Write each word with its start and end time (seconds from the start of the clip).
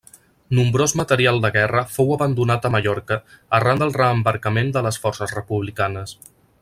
Nombrós 0.59 0.93
material 1.01 1.35
de 1.43 1.51
guerra 1.57 1.83
fou 1.97 2.09
abandonat 2.15 2.65
a 2.65 2.71
Mallorca 2.77 3.19
arran 3.59 3.83
del 3.85 3.95
reembarcament 3.99 4.73
de 4.79 4.85
les 4.87 4.99
forces 5.05 5.37
republicanes. 5.41 6.17